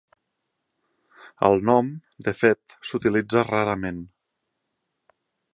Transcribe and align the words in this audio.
El 1.49 1.61
nom 1.71 1.91
de 2.29 2.35
fet 2.39 2.77
s'utilitza 2.91 3.47
rarament. 3.53 4.01